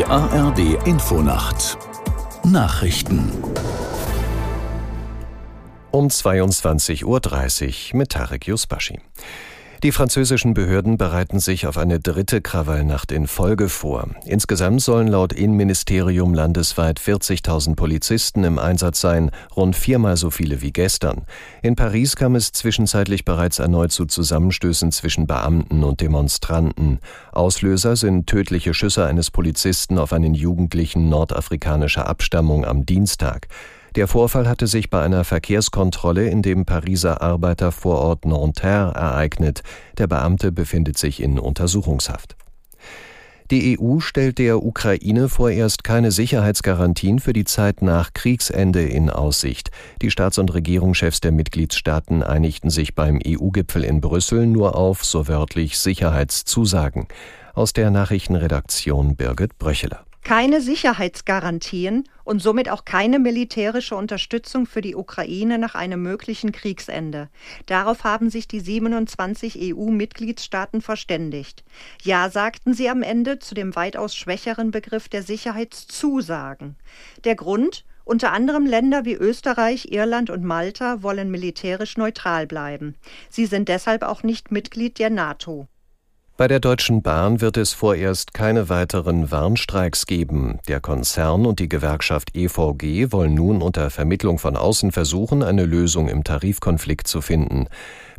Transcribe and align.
Die 0.00 0.06
ARD 0.06 0.86
Infonacht 0.86 1.76
Nachrichten 2.42 3.30
um 5.90 6.06
22.30 6.06 7.04
Uhr 7.04 7.98
mit 7.98 8.08
Tarek 8.08 8.46
Yusbashi. 8.46 8.98
Die 9.82 9.92
französischen 9.92 10.52
Behörden 10.52 10.98
bereiten 10.98 11.40
sich 11.40 11.66
auf 11.66 11.78
eine 11.78 12.00
dritte 12.00 12.42
Krawallnacht 12.42 13.12
in 13.12 13.26
Folge 13.26 13.70
vor. 13.70 14.10
Insgesamt 14.26 14.82
sollen 14.82 15.08
laut 15.08 15.32
Innenministerium 15.32 16.34
landesweit 16.34 17.00
40.000 17.00 17.76
Polizisten 17.76 18.44
im 18.44 18.58
Einsatz 18.58 19.00
sein, 19.00 19.30
rund 19.56 19.74
viermal 19.74 20.18
so 20.18 20.28
viele 20.28 20.60
wie 20.60 20.70
gestern. 20.70 21.22
In 21.62 21.76
Paris 21.76 22.14
kam 22.14 22.34
es 22.34 22.52
zwischenzeitlich 22.52 23.24
bereits 23.24 23.58
erneut 23.58 23.90
zu 23.90 24.04
Zusammenstößen 24.04 24.92
zwischen 24.92 25.26
Beamten 25.26 25.82
und 25.82 26.02
Demonstranten. 26.02 26.98
Auslöser 27.32 27.96
sind 27.96 28.26
tödliche 28.26 28.74
Schüsse 28.74 29.06
eines 29.06 29.30
Polizisten 29.30 29.96
auf 29.96 30.12
einen 30.12 30.34
Jugendlichen 30.34 31.08
nordafrikanischer 31.08 32.06
Abstammung 32.06 32.66
am 32.66 32.84
Dienstag. 32.84 33.48
Der 33.96 34.06
Vorfall 34.06 34.48
hatte 34.48 34.66
sich 34.66 34.88
bei 34.88 35.02
einer 35.02 35.24
Verkehrskontrolle 35.24 36.28
in 36.28 36.42
dem 36.42 36.64
Pariser 36.64 37.20
Arbeitervorort 37.20 38.24
Nanterre 38.24 38.94
ereignet. 38.94 39.62
Der 39.98 40.06
Beamte 40.06 40.52
befindet 40.52 40.96
sich 40.96 41.20
in 41.20 41.38
Untersuchungshaft. 41.38 42.36
Die 43.50 43.80
EU 43.80 43.98
stellt 43.98 44.38
der 44.38 44.62
Ukraine 44.62 45.28
vorerst 45.28 45.82
keine 45.82 46.12
Sicherheitsgarantien 46.12 47.18
für 47.18 47.32
die 47.32 47.44
Zeit 47.44 47.82
nach 47.82 48.12
Kriegsende 48.14 48.84
in 48.84 49.10
Aussicht. 49.10 49.72
Die 50.02 50.12
Staats- 50.12 50.38
und 50.38 50.54
Regierungschefs 50.54 51.18
der 51.20 51.32
Mitgliedstaaten 51.32 52.22
einigten 52.22 52.70
sich 52.70 52.94
beim 52.94 53.18
EU-Gipfel 53.26 53.82
in 53.82 54.00
Brüssel 54.00 54.46
nur 54.46 54.76
auf, 54.76 55.04
so 55.04 55.26
wörtlich, 55.26 55.78
Sicherheitszusagen. 55.78 57.08
Aus 57.52 57.72
der 57.72 57.90
Nachrichtenredaktion 57.90 59.16
Birgit 59.16 59.58
Bröcheler 59.58 60.04
keine 60.22 60.60
Sicherheitsgarantien 60.60 62.04
und 62.24 62.40
somit 62.40 62.68
auch 62.68 62.84
keine 62.84 63.18
militärische 63.18 63.96
Unterstützung 63.96 64.66
für 64.66 64.80
die 64.80 64.94
Ukraine 64.94 65.58
nach 65.58 65.74
einem 65.74 66.02
möglichen 66.02 66.52
Kriegsende. 66.52 67.28
Darauf 67.66 68.04
haben 68.04 68.30
sich 68.30 68.46
die 68.46 68.60
27 68.60 69.58
EU-Mitgliedstaaten 69.74 70.82
verständigt. 70.82 71.64
Ja, 72.02 72.30
sagten 72.30 72.74
sie 72.74 72.88
am 72.88 73.02
Ende 73.02 73.38
zu 73.38 73.54
dem 73.54 73.74
weitaus 73.74 74.14
schwächeren 74.14 74.70
Begriff 74.70 75.08
der 75.08 75.22
Sicherheitszusagen. 75.22 76.76
Der 77.24 77.34
Grund? 77.34 77.84
Unter 78.04 78.32
anderem 78.32 78.66
Länder 78.66 79.04
wie 79.04 79.14
Österreich, 79.14 79.92
Irland 79.92 80.30
und 80.30 80.42
Malta 80.42 81.02
wollen 81.02 81.30
militärisch 81.30 81.96
neutral 81.96 82.46
bleiben. 82.46 82.96
Sie 83.28 83.46
sind 83.46 83.68
deshalb 83.68 84.02
auch 84.02 84.24
nicht 84.24 84.50
Mitglied 84.50 84.98
der 84.98 85.10
NATO. 85.10 85.68
Bei 86.40 86.48
der 86.48 86.58
Deutschen 86.58 87.02
Bahn 87.02 87.42
wird 87.42 87.58
es 87.58 87.74
vorerst 87.74 88.32
keine 88.32 88.70
weiteren 88.70 89.30
Warnstreiks 89.30 90.06
geben. 90.06 90.58
Der 90.68 90.80
Konzern 90.80 91.44
und 91.44 91.58
die 91.58 91.68
Gewerkschaft 91.68 92.34
EVG 92.34 93.12
wollen 93.12 93.34
nun 93.34 93.60
unter 93.60 93.90
Vermittlung 93.90 94.38
von 94.38 94.56
außen 94.56 94.90
versuchen, 94.90 95.42
eine 95.42 95.66
Lösung 95.66 96.08
im 96.08 96.24
Tarifkonflikt 96.24 97.06
zu 97.06 97.20
finden. 97.20 97.66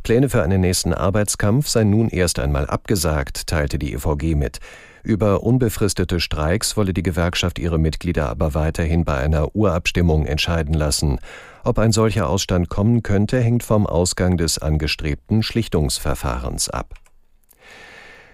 Pläne 0.03 0.29
für 0.29 0.43
einen 0.43 0.61
nächsten 0.61 0.93
Arbeitskampf 0.93 1.67
seien 1.67 1.89
nun 1.89 2.09
erst 2.09 2.37
einmal 2.37 2.67
abgesagt, 2.67 3.47
teilte 3.47 3.79
die 3.79 3.91
EVG 3.93 4.35
mit. 4.35 4.59
Über 5.01 5.41
unbefristete 5.41 6.19
Streiks 6.19 6.77
wolle 6.77 6.93
die 6.93 7.01
Gewerkschaft 7.01 7.57
ihre 7.57 7.79
Mitglieder 7.79 8.29
aber 8.29 8.53
weiterhin 8.53 9.03
bei 9.03 9.17
einer 9.17 9.55
Urabstimmung 9.55 10.27
entscheiden 10.27 10.75
lassen. 10.75 11.17
Ob 11.63 11.79
ein 11.79 11.91
solcher 11.91 12.29
Ausstand 12.29 12.69
kommen 12.69 13.01
könnte, 13.01 13.39
hängt 13.39 13.63
vom 13.63 13.87
Ausgang 13.87 14.37
des 14.37 14.59
angestrebten 14.59 15.41
Schlichtungsverfahrens 15.41 16.69
ab. 16.69 17.00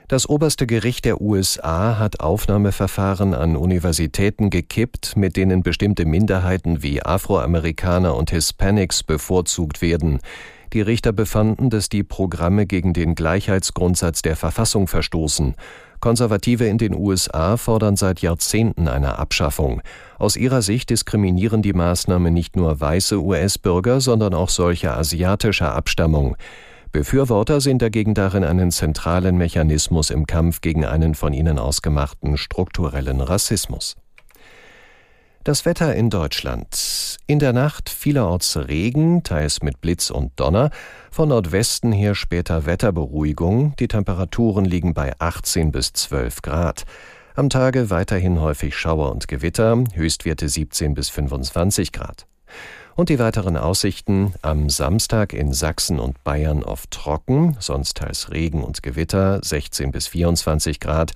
Das 0.10 0.30
oberste 0.30 0.68
Gericht 0.68 1.04
der 1.04 1.20
USA 1.20 2.00
hat 2.00 2.22
Aufnahmeverfahren 2.22 3.34
an 3.34 3.58
Universitäten 3.58 4.50
gekippt, 4.50 5.18
mit 5.18 5.36
denen 5.36 5.64
bestimmte 5.64 6.06
Minderheiten 6.06 6.82
wie 6.82 7.04
Afroamerikaner 7.04 8.16
und 8.16 8.32
Hispanics 8.32 9.04
bevorzugt 9.04 9.82
werden. 9.82 10.20
Die 10.72 10.80
Richter 10.80 11.12
befanden, 11.12 11.70
dass 11.70 11.90
die 11.90 12.04
Programme 12.04 12.66
gegen 12.66 12.94
den 12.94 13.16
Gleichheitsgrundsatz 13.16 14.22
der 14.22 14.38
Verfassung 14.38 14.88
verstoßen. 14.88 15.56
Konservative 16.00 16.68
in 16.68 16.78
den 16.78 16.96
USA 16.96 17.58
fordern 17.58 17.98
seit 17.98 18.22
Jahrzehnten 18.22 18.88
eine 18.88 19.20
Abschaffung. 19.20 19.82
Aus 20.20 20.38
ihrer 20.38 20.62
Sicht 20.62 20.90
diskriminieren 20.90 21.62
die 21.62 21.74
Maßnahmen 21.74 22.34
nicht 22.34 22.56
nur 22.56 22.80
weiße 22.80 23.22
US-Bürger, 23.22 24.00
sondern 24.00 24.34
auch 24.34 24.50
solche 24.50 24.94
asiatischer 24.94 25.74
Abstammung. 25.74 26.38
Befürworter 26.92 27.62
sehen 27.62 27.80
dagegen 27.80 28.14
darin 28.14 28.44
einen 28.44 28.72
zentralen 28.72 29.38
Mechanismus 29.38 30.10
im 30.10 30.26
Kampf 30.26 30.62
gegen 30.62 30.86
einen 30.86 31.16
von 31.16 31.34
ihnen 31.34 31.60
ausgemachten 31.60 32.38
strukturellen 32.38 33.22
Rassismus. 33.22 33.96
Das 35.44 35.66
Wetter 35.66 35.96
in 35.96 36.10
Deutschland. 36.10 37.18
In 37.26 37.40
der 37.40 37.54
Nacht 37.54 37.90
vielerorts 37.90 38.58
Regen, 38.68 39.24
teils 39.24 39.62
mit 39.62 39.80
Blitz 39.80 40.10
und 40.10 40.34
Donner. 40.36 40.72
Von 41.10 41.30
Nordwesten 41.30 41.94
her 41.94 42.16
später 42.16 42.66
Wetterberuhigung. 42.66 43.74
Die 43.80 43.88
Temperaturen 43.88 44.66
liegen 44.66 44.94
bei 44.94 45.14
18 45.20 45.72
bis 45.72 45.94
12 45.94 46.42
Grad. 46.42 46.84
Am 47.36 47.50
Tage 47.50 47.90
weiterhin 47.90 48.42
häufig 48.42 48.76
Schauer 48.76 49.12
und 49.12 49.30
Gewitter, 49.30 49.82
Höchstwerte 49.94 50.50
17 50.50 50.96
bis 50.96 51.10
25 51.10 51.94
Grad. 51.94 52.28
Und 52.98 53.10
die 53.10 53.20
weiteren 53.20 53.58
Aussichten 53.58 54.34
am 54.42 54.72
Samstag 54.72 55.32
in 55.32 55.54
Sachsen 55.54 56.00
und 56.00 56.24
Bayern 56.24 56.64
oft 56.64 56.90
trocken, 56.90 57.56
sonst 57.60 57.98
teils 57.98 58.32
Regen 58.32 58.64
und 58.64 58.82
Gewitter 58.82 59.40
16 59.44 59.92
bis 59.92 60.08
24 60.08 60.80
Grad. 60.80 61.12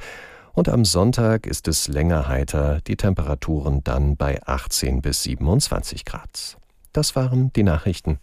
Und 0.54 0.70
am 0.70 0.86
Sonntag 0.86 1.48
ist 1.48 1.68
es 1.68 1.88
länger 1.88 2.28
heiter, 2.28 2.82
die 2.86 2.98
Temperaturen 2.98 3.84
dann 3.84 4.16
bei 4.16 4.40
18 4.46 5.02
bis 5.02 5.24
27 5.24 6.06
Grad. 6.06 6.58
Das 6.94 7.16
waren 7.16 7.52
die 7.54 7.64
Nachrichten. 7.64 8.20